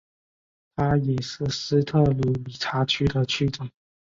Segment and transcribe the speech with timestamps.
[0.75, 3.69] 他也是斯特鲁米察区的区长。